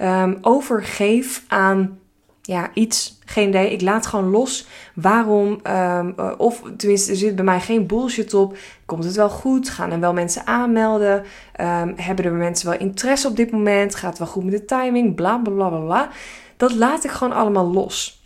um, 0.01 0.38
overgeef 0.42 1.44
aan 1.48 2.00
ja, 2.45 2.69
iets, 2.74 3.19
geen 3.25 3.47
idee. 3.47 3.71
Ik 3.71 3.81
laat 3.81 4.06
gewoon 4.06 4.30
los 4.30 4.68
waarom, 4.94 5.59
um, 5.68 6.15
of 6.38 6.62
tenminste, 6.77 7.12
er 7.12 7.18
zit 7.18 7.36
bij 7.36 7.45
mij 7.45 7.59
geen 7.59 7.88
bullshit 7.88 8.33
op. 8.33 8.57
Komt 8.86 9.03
het 9.03 9.15
wel 9.15 9.30
goed? 9.30 9.69
Gaan 9.69 9.92
er 9.92 10.00
wel 10.00 10.13
mensen 10.13 10.47
aanmelden? 10.47 11.24
Um, 11.62 11.94
hebben 11.95 12.25
er 12.25 12.31
mensen 12.31 12.69
wel 12.69 12.80
interesse 12.80 13.27
op 13.27 13.36
dit 13.36 13.51
moment? 13.51 13.95
Gaat 13.95 14.09
het 14.09 14.19
wel 14.19 14.27
goed 14.27 14.44
met 14.44 14.53
de 14.53 14.65
timing? 14.65 15.15
Bla 15.15 15.38
bla 15.38 15.69
bla 15.69 15.80
bla. 15.80 16.09
Dat 16.57 16.74
laat 16.74 17.03
ik 17.03 17.12
gewoon 17.12 17.33
allemaal 17.33 17.71
los. 17.71 18.25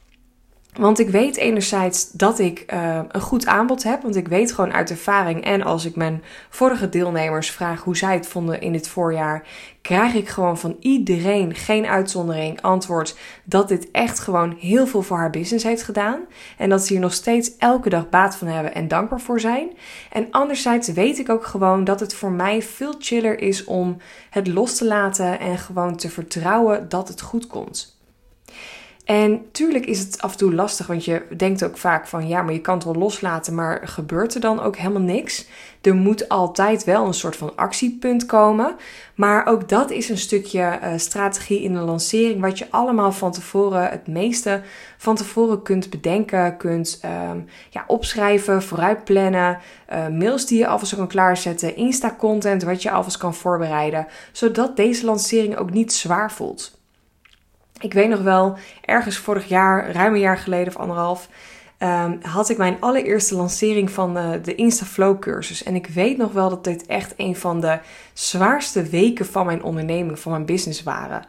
Want 0.74 1.00
ik 1.00 1.10
weet 1.10 1.38
enerzijds 1.38 2.12
dat 2.12 2.40
ik 2.40 2.74
uh, 2.74 3.00
een 3.08 3.22
goed 3.22 3.46
aanbod 3.46 3.84
heb. 3.84 4.02
Want 4.02 4.16
ik 4.16 4.28
weet 4.28 4.52
gewoon 4.52 4.74
uit 4.74 4.90
ervaring. 4.90 5.44
En 5.44 5.62
als 5.62 5.86
ik 5.86 5.96
mijn 5.96 6.24
vorige 6.50 6.90
deelnemers 6.90 7.52
vraag 7.52 7.84
hoe 7.84 7.98
zij 7.98 8.14
het 8.14 8.28
vonden 8.28 8.62
in 8.62 8.72
dit 8.72 8.88
voorjaar. 8.88 9.48
Krijg 9.82 10.14
ik 10.14 10.28
gewoon 10.28 10.58
van 10.58 10.76
iedereen, 10.80 11.56
geen 11.56 11.86
uitzondering, 11.86 12.62
antwoord 12.62 13.18
dat 13.44 13.68
dit 13.68 13.92
echt 13.92 14.20
gewoon 14.20 14.56
heel 14.60 14.88
veel 14.88 15.02
voor 15.02 15.18
haar 15.18 15.30
business 15.30 15.64
heeft 15.64 15.84
gedaan. 15.84 16.20
En 16.58 16.70
dat 16.70 16.86
ze 16.86 16.94
hier 16.94 17.02
nog 17.02 17.14
steeds 17.14 17.58
elke 17.58 17.90
dag 17.90 18.10
baat 18.10 18.36
van 18.36 18.48
hebben 18.48 18.74
en 18.74 18.88
dankbaar 18.88 19.22
voor 19.22 19.40
zijn. 19.40 19.70
En 20.12 20.28
anderzijds 20.32 20.88
weet 20.88 21.20
ik 21.20 21.30
ook 21.30 21.46
gewoon 21.46 21.84
dat 21.84 22.00
het 22.00 22.14
voor 22.14 22.32
mij 22.32 22.62
veel 22.62 22.94
chiller 23.00 23.42
is 23.42 23.64
om 23.64 23.98
het 24.30 24.48
los 24.48 24.78
te 24.78 24.86
laten 24.86 25.40
en 25.40 25.58
gewoon 25.58 25.96
te 25.96 26.10
vertrouwen 26.10 26.90
dat 26.90 27.08
het 27.08 27.22
goed 27.22 27.48
komt. 27.48 27.99
En 29.10 29.52
tuurlijk 29.52 29.86
is 29.86 30.00
het 30.00 30.22
af 30.22 30.32
en 30.32 30.38
toe 30.38 30.54
lastig, 30.54 30.88
want 30.88 31.06
je 31.06 31.22
denkt 31.38 31.64
ook 31.64 31.78
vaak 31.78 32.08
van 32.08 32.28
ja, 32.28 32.42
maar 32.42 32.54
je 32.54 32.62
kan 32.62 32.76
het 32.76 32.84
wel 32.84 32.96
loslaten, 32.96 33.56
maar 33.56 33.82
gebeurt 33.88 34.36
er 34.36 34.42
dan 34.42 34.62
ook 34.62 34.78
helemaal 34.78 35.02
niks? 35.02 35.48
Er 35.82 35.96
moet 35.96 36.30
altijd 36.30 36.84
wel 36.84 37.06
een 37.06 37.14
soort 37.14 37.36
van 37.36 37.56
actiepunt 37.56 38.26
komen. 38.26 38.76
Maar 39.16 39.46
ook 39.46 39.70
dat 39.70 39.92
is 39.92 40.10
een 40.10 40.18
stukje 40.18 40.80
uh, 40.84 40.94
strategie 40.96 41.62
in 41.62 41.74
de 41.74 41.80
lancering, 41.80 42.42
wat 42.42 42.58
je 42.58 42.68
allemaal 42.70 43.12
van 43.12 43.32
tevoren, 43.32 43.90
het 43.90 44.08
meeste 44.08 44.62
van 44.98 45.16
tevoren 45.16 45.62
kunt 45.62 45.90
bedenken, 45.90 46.58
kunt 46.58 47.02
um, 47.32 47.46
ja, 47.70 47.84
opschrijven, 47.88 48.64
vooruitplannen, 48.64 49.58
uh, 49.94 50.08
mails 50.08 50.46
die 50.46 50.58
je 50.58 50.68
alvast 50.68 50.96
kan 50.96 51.08
klaarzetten, 51.08 51.76
Insta-content 51.76 52.64
wat 52.64 52.82
je 52.82 52.92
alvast 52.92 53.18
kan 53.18 53.34
voorbereiden, 53.34 54.08
zodat 54.32 54.76
deze 54.76 55.06
lancering 55.06 55.58
ook 55.58 55.72
niet 55.72 55.94
zwaar 55.94 56.32
voelt. 56.32 56.79
Ik 57.80 57.94
weet 57.94 58.10
nog 58.10 58.22
wel, 58.22 58.58
ergens 58.86 59.18
vorig 59.18 59.48
jaar, 59.48 59.92
ruim 59.92 60.14
een 60.14 60.20
jaar 60.20 60.38
geleden 60.38 60.68
of 60.68 60.78
anderhalf, 60.78 61.30
um, 61.80 62.20
had 62.22 62.50
ik 62.50 62.58
mijn 62.58 62.78
allereerste 62.80 63.36
lancering 63.36 63.92
van 63.92 64.18
uh, 64.18 64.30
de 64.44 64.56
InstaFlow 64.56 65.20
cursus. 65.20 65.64
En 65.64 65.76
ik 65.76 65.88
weet 65.88 66.18
nog 66.18 66.32
wel 66.32 66.50
dat 66.50 66.64
dit 66.64 66.86
echt 66.86 67.14
een 67.18 67.36
van 67.36 67.62
de 67.62 67.80
zwaarste 68.14 68.84
weken 68.84 69.26
van 69.26 69.46
mijn 69.46 69.64
onderneming, 69.64 70.20
van 70.20 70.32
mijn 70.32 70.46
business 70.46 70.84
waren. 70.84 71.26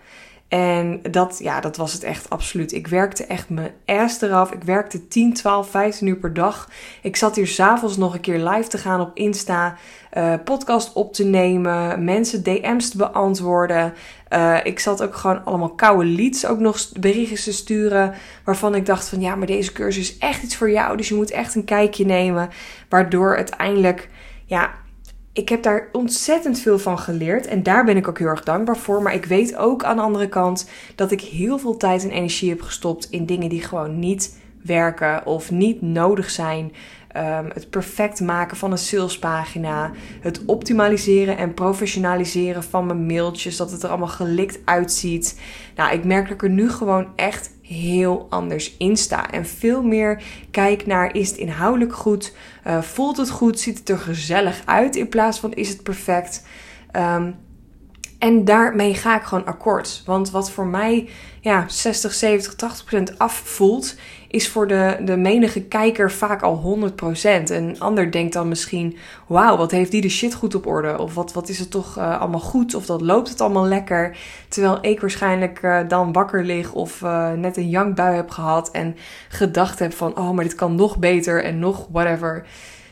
En 0.51 1.01
dat, 1.11 1.39
ja, 1.43 1.61
dat 1.61 1.77
was 1.77 1.93
het 1.93 2.03
echt 2.03 2.31
absoluut. 2.31 2.73
Ik 2.73 2.87
werkte 2.87 3.25
echt 3.25 3.49
mijn 3.49 3.73
ass 3.87 4.21
eraf. 4.21 4.53
Ik 4.53 4.63
werkte 4.63 5.09
10, 5.09 5.33
12, 5.33 5.71
15 5.71 6.07
uur 6.07 6.17
per 6.17 6.35
dag. 6.35 6.69
Ik 7.03 7.17
zat 7.17 7.37
hier 7.37 7.47
s'avonds 7.47 7.97
nog 7.97 8.15
een 8.15 8.21
keer 8.21 8.49
live 8.49 8.69
te 8.69 8.79
gaan 8.79 9.01
op 9.01 9.11
Insta. 9.15 9.77
Uh, 10.17 10.35
podcast 10.45 10.93
op 10.93 11.13
te 11.13 11.25
nemen. 11.25 12.05
Mensen 12.05 12.43
DM's 12.43 12.91
te 12.91 12.97
beantwoorden. 12.97 13.95
Uh, 14.33 14.57
ik 14.63 14.79
zat 14.79 15.03
ook 15.03 15.15
gewoon 15.15 15.45
allemaal 15.45 15.75
koude 15.75 16.05
leads 16.05 16.47
ook 16.47 16.59
nog 16.59 16.93
berichtjes 17.01 17.45
te 17.45 17.53
sturen. 17.53 18.15
Waarvan 18.45 18.75
ik 18.75 18.87
dacht 18.87 19.09
van 19.09 19.21
ja, 19.21 19.35
maar 19.35 19.47
deze 19.47 19.73
cursus 19.73 20.11
is 20.11 20.19
echt 20.19 20.43
iets 20.43 20.57
voor 20.57 20.71
jou. 20.71 20.97
Dus 20.97 21.09
je 21.09 21.15
moet 21.15 21.31
echt 21.31 21.55
een 21.55 21.65
kijkje 21.65 22.05
nemen. 22.05 22.49
Waardoor 22.89 23.37
uiteindelijk, 23.37 24.09
ja, 24.45 24.71
ik 25.33 25.49
heb 25.49 25.63
daar 25.63 25.89
ontzettend 25.93 26.61
veel 26.61 26.79
van 26.79 26.99
geleerd. 26.99 27.47
En 27.47 27.63
daar 27.63 27.85
ben 27.85 27.97
ik 27.97 28.09
ook 28.09 28.19
heel 28.19 28.27
erg 28.27 28.43
dankbaar 28.43 28.77
voor. 28.77 29.03
Maar 29.03 29.15
ik 29.15 29.25
weet 29.25 29.57
ook 29.57 29.85
aan 29.85 29.97
de 29.97 30.03
andere 30.03 30.29
kant 30.29 30.69
dat 30.95 31.11
ik 31.11 31.21
heel 31.21 31.59
veel 31.59 31.77
tijd 31.77 32.03
en 32.03 32.11
energie 32.11 32.49
heb 32.49 32.63
gestopt 32.63 33.11
in 33.11 33.27
dingen 33.27 33.49
die 33.49 33.63
gewoon 33.63 33.99
niet 33.99 34.39
werken 34.63 35.27
of 35.27 35.51
niet 35.51 35.83
nodig 35.83 36.31
zijn. 36.31 36.73
Um, 37.17 37.51
het 37.55 37.71
perfect 37.71 38.21
maken 38.21 38.57
van 38.57 38.71
een 38.71 38.79
salespagina. 38.79 39.91
Het 40.21 40.45
optimaliseren 40.45 41.37
en 41.37 41.55
professionaliseren 41.55 42.63
van 42.63 42.87
mijn 42.87 43.07
mailtjes. 43.07 43.57
Dat 43.57 43.71
het 43.71 43.83
er 43.83 43.89
allemaal 43.89 44.09
gelikt 44.09 44.59
uitziet. 44.65 45.41
Nou, 45.77 45.93
ik 45.93 46.05
merk 46.05 46.25
dat 46.25 46.35
ik 46.35 46.43
er 46.43 46.51
nu 46.51 46.71
gewoon 46.71 47.07
echt 47.17 47.51
heel 47.71 48.27
anders 48.31 48.77
in 48.77 48.97
sta. 48.97 49.31
En 49.31 49.47
veel 49.47 49.83
meer 49.83 50.23
kijk 50.51 50.87
naar 50.87 51.15
is 51.15 51.29
het 51.29 51.39
inhoudelijk 51.39 51.95
goed? 51.95 52.35
Uh, 52.67 52.83
voelt 52.83 53.17
het 53.17 53.31
goed? 53.31 53.61
Ziet 53.61 53.79
het 53.79 53.89
er 53.89 53.99
gezellig 53.99 54.63
uit? 54.65 54.97
In 54.97 55.09
plaats 55.09 55.41
van 55.41 55.53
is 55.53 55.69
het 55.69 55.83
perfect? 55.83 56.47
Um, 56.97 57.35
en 58.21 58.45
daarmee 58.45 58.95
ga 58.95 59.17
ik 59.17 59.23
gewoon 59.23 59.47
akkoord. 59.47 60.03
Want 60.07 60.31
wat 60.31 60.51
voor 60.51 60.67
mij 60.67 61.09
ja, 61.41 61.65
60, 61.69 62.13
70, 62.13 62.55
80 62.55 62.85
procent 62.85 63.19
afvoelt, 63.19 63.95
is 64.29 64.49
voor 64.49 64.67
de, 64.67 64.97
de 65.05 65.17
menige 65.17 65.63
kijker 65.63 66.11
vaak 66.13 66.43
al 66.43 66.55
100 66.55 66.97
procent. 66.97 67.51
Een 67.51 67.81
ander 67.81 68.11
denkt 68.11 68.33
dan 68.33 68.49
misschien, 68.49 68.97
wauw, 69.27 69.57
wat 69.57 69.71
heeft 69.71 69.91
die 69.91 70.01
de 70.01 70.09
shit 70.09 70.35
goed 70.35 70.55
op 70.55 70.67
orde? 70.67 70.99
Of 70.99 71.15
wat, 71.15 71.33
wat 71.33 71.49
is 71.49 71.59
het 71.59 71.71
toch 71.71 71.99
uh, 71.99 72.21
allemaal 72.21 72.41
goed? 72.41 72.75
Of 72.75 72.87
dat 72.87 73.01
loopt 73.01 73.29
het 73.29 73.41
allemaal 73.41 73.67
lekker? 73.67 74.17
Terwijl 74.49 74.79
ik 74.81 75.01
waarschijnlijk 75.01 75.63
uh, 75.63 75.81
dan 75.89 76.13
wakker 76.13 76.45
lig 76.45 76.73
of 76.73 77.01
uh, 77.01 77.33
net 77.33 77.57
een 77.57 77.69
jankbui 77.69 78.15
heb 78.15 78.31
gehad 78.31 78.71
en 78.71 78.97
gedacht 79.29 79.79
heb 79.79 79.93
van, 79.93 80.19
oh, 80.19 80.31
maar 80.31 80.45
dit 80.45 80.55
kan 80.55 80.75
nog 80.75 80.99
beter 80.99 81.45
en 81.45 81.59
nog 81.59 81.87
whatever. 81.91 82.47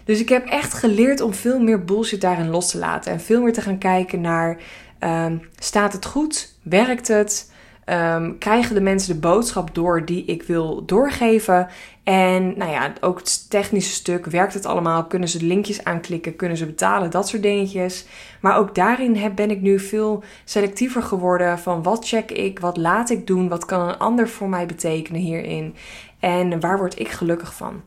Dus 0.08 0.20
ik 0.20 0.28
heb 0.28 0.47
echt 0.47 0.75
geleerd 0.75 1.20
om 1.20 1.35
veel 1.35 1.61
meer 1.61 1.85
bullshit 1.85 2.20
daarin 2.20 2.50
los 2.50 2.70
te 2.70 2.78
laten. 2.78 3.12
En 3.12 3.20
veel 3.20 3.42
meer 3.42 3.52
te 3.52 3.61
gaan 3.61 3.78
kijken 3.78 4.20
naar, 4.20 4.56
um, 5.00 5.49
staat 5.59 5.93
het 5.93 6.07
goed? 6.07 6.55
Werkt 6.62 7.09
het? 7.09 7.52
Ehm, 7.85 8.38
krijgen 8.38 8.75
de 8.75 8.81
mensen 8.81 9.14
de 9.14 9.21
boodschap 9.21 9.75
door 9.75 10.05
die 10.05 10.25
ik 10.25 10.43
wil 10.43 10.85
doorgeven? 10.85 11.69
En 12.05 12.59
nou 12.59 12.71
ja, 12.71 12.93
ook 13.00 13.19
het 13.19 13.50
technische 13.50 13.93
stuk, 13.93 14.26
werkt 14.26 14.55
het 14.55 14.67
allemaal? 14.67 15.05
Kunnen 15.05 15.28
ze 15.28 15.45
linkjes 15.45 15.85
aanklikken? 15.85 16.37
Kunnen 16.37 16.57
ze 16.57 16.67
betalen? 16.67 17.11
Dat 17.11 17.28
soort 17.28 17.43
dingetjes. 17.43 18.07
Maar 18.40 18.57
ook 18.57 18.75
daarin 18.75 19.17
heb, 19.17 19.37
ben 19.37 19.50
ik 19.50 19.61
nu 19.61 19.78
veel 19.78 20.23
selectiever 20.45 21.02
geworden 21.02 21.59
van 21.59 21.83
wat 21.83 22.09
check 22.09 22.31
ik, 22.31 22.59
wat 22.59 22.76
laat 22.76 23.11
ik 23.11 23.26
doen, 23.26 23.49
wat 23.49 23.64
kan 23.64 23.88
een 23.88 23.99
ander 23.99 24.28
voor 24.28 24.49
mij 24.49 24.67
betekenen 24.67 25.21
hierin 25.21 25.75
en 26.21 26.61
waar 26.61 26.78
word 26.78 26.99
ik 26.99 27.09
gelukkig 27.09 27.55
van. 27.55 27.83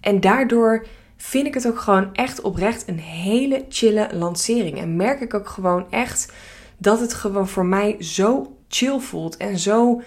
En 0.00 0.20
daardoor 0.20 0.86
vind 1.22 1.46
ik 1.46 1.54
het 1.54 1.66
ook 1.66 1.78
gewoon 1.78 2.14
echt 2.14 2.40
oprecht 2.40 2.88
een 2.88 2.98
hele 2.98 3.64
chille 3.68 4.08
lancering. 4.12 4.78
En 4.78 4.96
merk 4.96 5.20
ik 5.20 5.34
ook 5.34 5.48
gewoon 5.48 5.90
echt 5.90 6.32
dat 6.78 7.00
het 7.00 7.14
gewoon 7.14 7.48
voor 7.48 7.66
mij 7.66 7.96
zo 7.98 8.56
chill 8.68 8.98
voelt 8.98 9.36
en 9.36 9.58
zo 9.58 10.02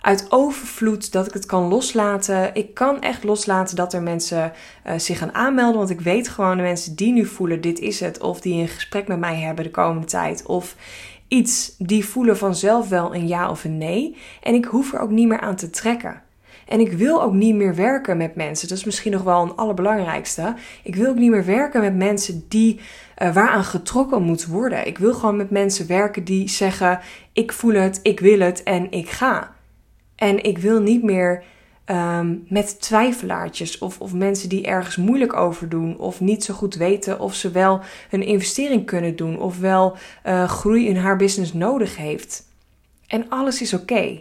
uit 0.00 0.26
overvloed 0.28 1.12
dat 1.12 1.26
ik 1.26 1.32
het 1.32 1.46
kan 1.46 1.68
loslaten. 1.68 2.54
Ik 2.54 2.74
kan 2.74 3.00
echt 3.00 3.24
loslaten 3.24 3.76
dat 3.76 3.92
er 3.92 4.02
mensen 4.02 4.52
uh, 4.86 4.98
zich 4.98 5.18
gaan 5.18 5.34
aanmelden. 5.34 5.78
Want 5.78 5.90
ik 5.90 6.00
weet 6.00 6.28
gewoon 6.28 6.56
de 6.56 6.62
mensen 6.62 6.96
die 6.96 7.12
nu 7.12 7.24
voelen: 7.24 7.60
dit 7.60 7.78
is 7.78 8.00
het. 8.00 8.20
Of 8.20 8.40
die 8.40 8.60
een 8.60 8.68
gesprek 8.68 9.08
met 9.08 9.18
mij 9.18 9.36
hebben 9.36 9.64
de 9.64 9.70
komende 9.70 10.06
tijd. 10.06 10.46
Of 10.46 10.76
iets 11.28 11.74
die 11.78 12.04
voelen 12.04 12.38
vanzelf 12.38 12.88
wel 12.88 13.14
een 13.14 13.28
ja 13.28 13.50
of 13.50 13.64
een 13.64 13.78
nee. 13.78 14.16
En 14.42 14.54
ik 14.54 14.64
hoef 14.64 14.92
er 14.92 15.00
ook 15.00 15.10
niet 15.10 15.28
meer 15.28 15.40
aan 15.40 15.56
te 15.56 15.70
trekken. 15.70 16.22
En 16.68 16.80
ik 16.80 16.92
wil 16.92 17.22
ook 17.22 17.32
niet 17.32 17.54
meer 17.54 17.74
werken 17.74 18.16
met 18.16 18.34
mensen. 18.34 18.68
Dat 18.68 18.78
is 18.78 18.84
misschien 18.84 19.12
nog 19.12 19.22
wel 19.22 19.42
een 19.42 19.56
allerbelangrijkste. 19.56 20.54
Ik 20.82 20.96
wil 20.96 21.08
ook 21.08 21.18
niet 21.18 21.30
meer 21.30 21.44
werken 21.44 21.80
met 21.80 21.96
mensen 21.96 22.44
die 22.48 22.80
uh, 23.22 23.34
waaraan 23.34 23.64
getrokken 23.64 24.22
moet 24.22 24.46
worden. 24.46 24.86
Ik 24.86 24.98
wil 24.98 25.14
gewoon 25.14 25.36
met 25.36 25.50
mensen 25.50 25.86
werken 25.86 26.24
die 26.24 26.48
zeggen: 26.48 27.00
ik 27.32 27.52
voel 27.52 27.74
het, 27.74 28.00
ik 28.02 28.20
wil 28.20 28.40
het 28.40 28.62
en 28.62 28.90
ik 28.90 29.10
ga. 29.10 29.54
En 30.16 30.44
ik 30.44 30.58
wil 30.58 30.80
niet 30.80 31.02
meer 31.02 31.42
um, 31.90 32.44
met 32.48 32.80
twijfelaartjes 32.80 33.78
of, 33.78 34.00
of 34.00 34.14
mensen 34.14 34.48
die 34.48 34.66
ergens 34.66 34.96
moeilijk 34.96 35.36
over 35.36 35.68
doen 35.68 35.98
of 35.98 36.20
niet 36.20 36.44
zo 36.44 36.54
goed 36.54 36.74
weten 36.74 37.20
of 37.20 37.34
ze 37.34 37.50
wel 37.50 37.80
een 38.10 38.22
investering 38.22 38.86
kunnen 38.86 39.16
doen 39.16 39.38
of 39.38 39.58
wel 39.58 39.96
uh, 40.26 40.48
groei 40.48 40.88
in 40.88 40.96
haar 40.96 41.16
business 41.16 41.52
nodig 41.52 41.96
heeft. 41.96 42.46
En 43.06 43.28
alles 43.28 43.62
is 43.62 43.74
oké. 43.74 44.20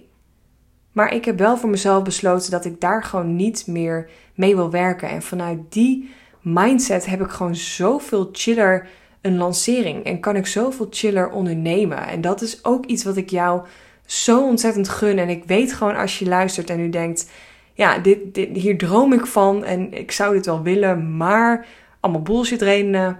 Maar 0.97 1.13
ik 1.13 1.25
heb 1.25 1.37
wel 1.37 1.57
voor 1.57 1.69
mezelf 1.69 2.03
besloten 2.03 2.51
dat 2.51 2.65
ik 2.65 2.81
daar 2.81 3.03
gewoon 3.03 3.35
niet 3.35 3.67
meer 3.67 4.09
mee 4.35 4.55
wil 4.55 4.71
werken. 4.71 5.09
En 5.09 5.21
vanuit 5.21 5.59
die 5.69 6.09
mindset 6.41 7.05
heb 7.05 7.21
ik 7.21 7.29
gewoon 7.29 7.55
zoveel 7.55 8.29
chiller 8.31 8.87
een 9.21 9.37
lancering 9.37 10.03
en 10.03 10.19
kan 10.19 10.35
ik 10.35 10.47
zoveel 10.47 10.87
chiller 10.89 11.29
ondernemen. 11.29 12.07
En 12.07 12.21
dat 12.21 12.41
is 12.41 12.65
ook 12.65 12.85
iets 12.85 13.03
wat 13.03 13.17
ik 13.17 13.29
jou 13.29 13.61
zo 14.05 14.43
ontzettend 14.43 14.89
gun. 14.89 15.17
En 15.17 15.29
ik 15.29 15.43
weet 15.45 15.73
gewoon 15.73 15.95
als 15.95 16.19
je 16.19 16.25
luistert 16.25 16.69
en 16.69 16.79
u 16.79 16.89
denkt: 16.89 17.29
ja, 17.73 17.97
dit, 17.97 18.33
dit, 18.33 18.57
hier 18.57 18.77
droom 18.77 19.13
ik 19.13 19.25
van 19.25 19.63
en 19.63 19.93
ik 19.93 20.11
zou 20.11 20.33
dit 20.33 20.45
wel 20.45 20.61
willen, 20.61 21.17
maar 21.17 21.65
allemaal 21.99 22.21
bullshit 22.21 22.61
redenen. 22.61 23.17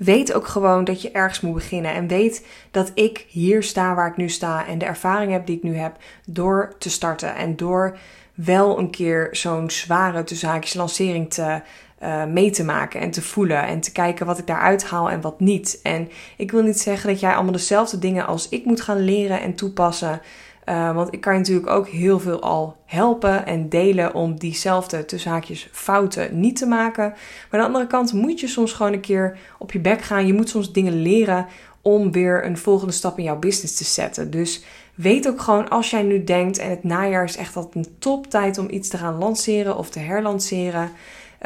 Weet 0.00 0.32
ook 0.32 0.46
gewoon 0.46 0.84
dat 0.84 1.02
je 1.02 1.10
ergens 1.10 1.40
moet 1.40 1.54
beginnen. 1.54 1.94
En 1.94 2.06
weet 2.06 2.46
dat 2.70 2.90
ik 2.94 3.26
hier 3.28 3.62
sta 3.62 3.94
waar 3.94 4.08
ik 4.08 4.16
nu 4.16 4.28
sta. 4.28 4.66
En 4.66 4.78
de 4.78 4.84
ervaring 4.84 5.32
heb 5.32 5.46
die 5.46 5.56
ik 5.56 5.62
nu 5.62 5.76
heb 5.76 5.96
door 6.26 6.74
te 6.78 6.90
starten. 6.90 7.34
En 7.34 7.56
door 7.56 7.98
wel 8.34 8.78
een 8.78 8.90
keer 8.90 9.28
zo'n 9.32 9.70
zware 9.70 10.24
tussenhaakjes 10.24 10.74
lancering 10.74 11.32
te, 11.32 11.60
uh, 12.02 12.24
mee 12.24 12.50
te 12.50 12.64
maken 12.64 13.00
en 13.00 13.10
te 13.10 13.22
voelen. 13.22 13.66
En 13.66 13.80
te 13.80 13.92
kijken 13.92 14.26
wat 14.26 14.38
ik 14.38 14.46
daaruit 14.46 14.84
haal 14.84 15.10
en 15.10 15.20
wat 15.20 15.40
niet. 15.40 15.80
En 15.82 16.08
ik 16.36 16.50
wil 16.50 16.62
niet 16.62 16.80
zeggen 16.80 17.10
dat 17.10 17.20
jij 17.20 17.34
allemaal 17.34 17.52
dezelfde 17.52 17.98
dingen 17.98 18.26
als 18.26 18.48
ik 18.48 18.64
moet 18.64 18.80
gaan 18.80 19.04
leren 19.04 19.40
en 19.40 19.54
toepassen. 19.54 20.20
Uh, 20.70 20.94
want 20.94 21.12
ik 21.12 21.20
kan 21.20 21.32
je 21.32 21.38
natuurlijk 21.38 21.70
ook 21.70 21.88
heel 21.88 22.20
veel 22.20 22.40
al 22.40 22.76
helpen 22.86 23.46
en 23.46 23.68
delen 23.68 24.14
om 24.14 24.38
diezelfde 24.38 25.04
tussenhaakjes 25.04 25.68
fouten 25.72 26.40
niet 26.40 26.56
te 26.56 26.66
maken. 26.66 27.04
Maar 27.04 27.16
aan 27.50 27.58
de 27.58 27.66
andere 27.66 27.86
kant 27.86 28.12
moet 28.12 28.40
je 28.40 28.46
soms 28.46 28.72
gewoon 28.72 28.92
een 28.92 29.00
keer 29.00 29.38
op 29.58 29.72
je 29.72 29.78
bek 29.78 30.02
gaan. 30.02 30.26
Je 30.26 30.34
moet 30.34 30.48
soms 30.48 30.72
dingen 30.72 31.02
leren 31.02 31.46
om 31.82 32.12
weer 32.12 32.44
een 32.44 32.58
volgende 32.58 32.92
stap 32.92 33.18
in 33.18 33.24
jouw 33.24 33.38
business 33.38 33.74
te 33.74 33.84
zetten. 33.84 34.30
Dus 34.30 34.64
weet 34.94 35.28
ook 35.28 35.40
gewoon 35.40 35.68
als 35.68 35.90
jij 35.90 36.02
nu 36.02 36.24
denkt 36.24 36.58
en 36.58 36.70
het 36.70 36.84
najaar 36.84 37.24
is 37.24 37.36
echt 37.36 37.56
altijd 37.56 37.86
een 37.86 37.94
top 37.98 38.26
tijd 38.26 38.58
om 38.58 38.70
iets 38.70 38.88
te 38.88 38.98
gaan 38.98 39.18
lanceren 39.18 39.76
of 39.76 39.90
te 39.90 39.98
herlanceren. 39.98 40.90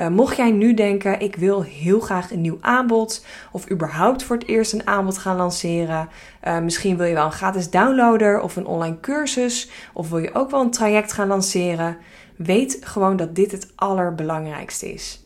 Uh, 0.00 0.08
mocht 0.08 0.36
jij 0.36 0.50
nu 0.50 0.74
denken, 0.74 1.20
ik 1.20 1.36
wil 1.36 1.62
heel 1.62 2.00
graag 2.00 2.30
een 2.30 2.40
nieuw 2.40 2.58
aanbod 2.60 3.24
of 3.52 3.70
überhaupt 3.70 4.22
voor 4.22 4.36
het 4.36 4.46
eerst 4.46 4.72
een 4.72 4.86
aanbod 4.86 5.18
gaan 5.18 5.36
lanceren. 5.36 6.08
Uh, 6.44 6.58
misschien 6.58 6.96
wil 6.96 7.06
je 7.06 7.14
wel 7.14 7.24
een 7.24 7.32
gratis 7.32 7.70
downloader 7.70 8.40
of 8.40 8.56
een 8.56 8.66
online 8.66 9.00
cursus 9.00 9.70
of 9.92 10.08
wil 10.08 10.18
je 10.18 10.34
ook 10.34 10.50
wel 10.50 10.60
een 10.60 10.70
traject 10.70 11.12
gaan 11.12 11.28
lanceren. 11.28 11.96
Weet 12.36 12.78
gewoon 12.80 13.16
dat 13.16 13.34
dit 13.34 13.52
het 13.52 13.72
allerbelangrijkste 13.74 14.92
is. 14.92 15.24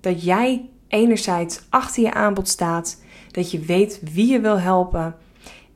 Dat 0.00 0.24
jij 0.24 0.68
enerzijds 0.88 1.60
achter 1.70 2.02
je 2.02 2.12
aanbod 2.12 2.48
staat, 2.48 3.02
dat 3.30 3.50
je 3.50 3.58
weet 3.58 4.00
wie 4.12 4.32
je 4.32 4.40
wil 4.40 4.58
helpen 4.58 5.16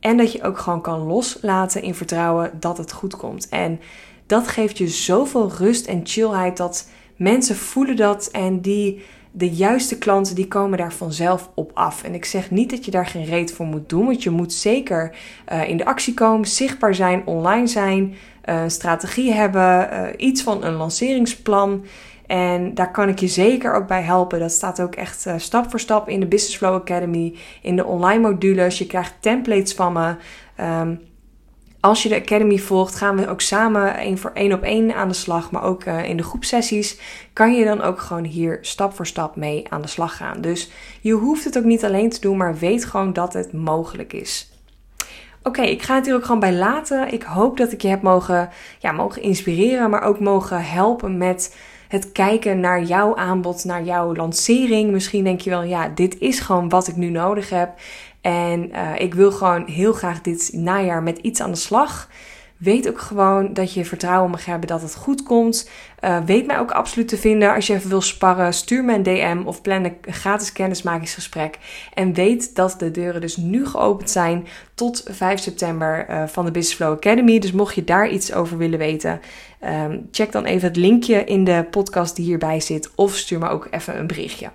en 0.00 0.16
dat 0.16 0.32
je 0.32 0.42
ook 0.42 0.58
gewoon 0.58 0.80
kan 0.80 0.98
loslaten 0.98 1.82
in 1.82 1.94
vertrouwen 1.94 2.50
dat 2.60 2.78
het 2.78 2.92
goed 2.92 3.16
komt. 3.16 3.48
En 3.48 3.80
dat 4.26 4.48
geeft 4.48 4.78
je 4.78 4.88
zoveel 4.88 5.52
rust 5.58 5.86
en 5.86 6.00
chillheid 6.04 6.56
dat 6.56 6.88
mensen 7.16 7.56
voelen 7.56 7.96
dat 7.96 8.28
en 8.32 8.60
die, 8.60 9.02
de 9.30 9.50
juiste 9.50 9.98
klanten 9.98 10.34
die 10.34 10.48
komen 10.48 10.78
daar 10.78 10.92
vanzelf 10.92 11.50
op 11.54 11.70
af. 11.74 12.02
En 12.02 12.14
ik 12.14 12.24
zeg 12.24 12.50
niet 12.50 12.70
dat 12.70 12.84
je 12.84 12.90
daar 12.90 13.06
geen 13.06 13.24
reet 13.24 13.52
voor 13.52 13.66
moet 13.66 13.88
doen, 13.88 14.06
want 14.06 14.22
je 14.22 14.30
moet 14.30 14.52
zeker 14.52 15.16
uh, 15.52 15.68
in 15.68 15.76
de 15.76 15.84
actie 15.84 16.14
komen, 16.14 16.48
zichtbaar 16.48 16.94
zijn, 16.94 17.26
online 17.26 17.66
zijn, 17.66 18.14
uh, 18.48 18.62
strategie 18.66 19.32
hebben, 19.32 19.88
uh, 19.92 20.08
iets 20.16 20.42
van 20.42 20.64
een 20.64 20.74
lanceringsplan. 20.74 21.84
En 22.26 22.74
daar 22.74 22.90
kan 22.90 23.08
ik 23.08 23.18
je 23.18 23.28
zeker 23.28 23.74
ook 23.74 23.86
bij 23.86 24.02
helpen. 24.02 24.40
Dat 24.40 24.52
staat 24.52 24.80
ook 24.80 24.94
echt 24.94 25.26
stap 25.36 25.70
voor 25.70 25.80
stap 25.80 26.08
in 26.08 26.20
de 26.20 26.26
Business 26.26 26.56
Flow 26.56 26.74
Academy, 26.74 27.34
in 27.62 27.76
de 27.76 27.84
online 27.84 28.20
modules. 28.20 28.78
Je 28.78 28.86
krijgt 28.86 29.14
templates 29.20 29.74
van 29.74 29.92
me. 29.92 30.14
Um, 30.64 31.00
als 31.82 32.02
je 32.02 32.08
de 32.08 32.20
Academy 32.20 32.58
volgt, 32.58 32.94
gaan 32.94 33.16
we 33.16 33.28
ook 33.28 33.40
samen 33.40 33.96
één 33.96 34.18
voor 34.18 34.30
één 34.34 34.52
op 34.52 34.62
één 34.62 34.94
aan 34.94 35.08
de 35.08 35.14
slag. 35.14 35.50
Maar 35.50 35.62
ook 35.62 35.84
uh, 35.84 36.08
in 36.08 36.16
de 36.16 36.22
groepsessies 36.22 36.98
kan 37.32 37.54
je 37.54 37.64
dan 37.64 37.80
ook 37.80 38.00
gewoon 38.00 38.24
hier 38.24 38.58
stap 38.60 38.94
voor 38.94 39.06
stap 39.06 39.36
mee 39.36 39.64
aan 39.68 39.82
de 39.82 39.88
slag 39.88 40.16
gaan. 40.16 40.40
Dus 40.40 40.70
je 41.00 41.12
hoeft 41.12 41.44
het 41.44 41.58
ook 41.58 41.64
niet 41.64 41.84
alleen 41.84 42.10
te 42.10 42.20
doen, 42.20 42.36
maar 42.36 42.58
weet 42.58 42.84
gewoon 42.84 43.12
dat 43.12 43.32
het 43.32 43.52
mogelijk 43.52 44.12
is. 44.12 44.50
Oké, 45.42 45.62
ik 45.62 45.82
ga 45.82 45.94
het 45.94 46.06
hier 46.06 46.14
ook 46.14 46.24
gewoon 46.24 46.40
bij 46.40 46.54
laten. 46.54 47.12
Ik 47.12 47.22
hoop 47.22 47.56
dat 47.56 47.72
ik 47.72 47.82
je 47.82 47.88
heb 47.88 48.02
mogen, 48.02 48.48
ja, 48.78 48.92
mogen 48.92 49.22
inspireren, 49.22 49.90
maar 49.90 50.02
ook 50.02 50.20
mogen 50.20 50.64
helpen 50.64 51.16
met 51.16 51.56
het 51.88 52.12
kijken 52.12 52.60
naar 52.60 52.82
jouw 52.82 53.16
aanbod, 53.16 53.64
naar 53.64 53.82
jouw 53.82 54.14
lancering. 54.14 54.90
Misschien 54.90 55.24
denk 55.24 55.40
je 55.40 55.50
wel, 55.50 55.62
ja, 55.62 55.88
dit 55.88 56.18
is 56.18 56.40
gewoon 56.40 56.68
wat 56.68 56.88
ik 56.88 56.96
nu 56.96 57.08
nodig 57.08 57.50
heb. 57.50 57.70
En 58.22 58.70
uh, 58.70 58.90
ik 58.98 59.14
wil 59.14 59.32
gewoon 59.32 59.66
heel 59.66 59.92
graag 59.92 60.20
dit 60.20 60.50
najaar 60.52 61.02
met 61.02 61.18
iets 61.18 61.40
aan 61.40 61.50
de 61.50 61.56
slag. 61.56 62.08
Weet 62.62 62.88
ook 62.88 63.00
gewoon 63.00 63.54
dat 63.54 63.74
je 63.74 63.84
vertrouwen 63.84 64.30
mag 64.30 64.44
hebben 64.44 64.68
dat 64.68 64.82
het 64.82 64.94
goed 64.94 65.22
komt. 65.22 65.70
Uh, 66.00 66.18
weet 66.26 66.46
mij 66.46 66.58
ook 66.58 66.70
absoluut 66.70 67.08
te 67.08 67.16
vinden. 67.16 67.54
Als 67.54 67.66
je 67.66 67.74
even 67.74 67.88
wil 67.88 68.00
sparren, 68.00 68.54
stuur 68.54 68.84
me 68.84 68.94
een 68.94 69.02
DM 69.02 69.42
of 69.44 69.62
plan 69.62 69.84
een 69.84 69.96
gratis 70.00 70.52
kennismakingsgesprek. 70.52 71.58
En 71.94 72.14
weet 72.14 72.54
dat 72.54 72.74
de 72.78 72.90
deuren 72.90 73.20
dus 73.20 73.36
nu 73.36 73.66
geopend 73.66 74.10
zijn 74.10 74.46
tot 74.74 75.02
5 75.10 75.40
september 75.40 76.10
uh, 76.10 76.26
van 76.26 76.44
de 76.44 76.50
Business 76.50 76.76
Flow 76.76 76.92
Academy. 76.92 77.38
Dus 77.38 77.52
mocht 77.52 77.74
je 77.74 77.84
daar 77.84 78.08
iets 78.08 78.32
over 78.32 78.58
willen 78.58 78.78
weten, 78.78 79.20
um, 79.64 80.08
check 80.10 80.32
dan 80.32 80.44
even 80.44 80.68
het 80.68 80.76
linkje 80.76 81.24
in 81.24 81.44
de 81.44 81.66
podcast 81.70 82.16
die 82.16 82.24
hierbij 82.24 82.60
zit. 82.60 82.90
Of 82.94 83.16
stuur 83.16 83.38
me 83.38 83.48
ook 83.48 83.68
even 83.70 83.98
een 83.98 84.06
berichtje. 84.06 84.50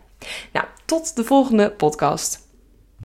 Nou, 0.53 0.65
tot 0.85 1.15
de 1.15 1.23
volgende 1.23 1.71
podcast. 1.71 2.46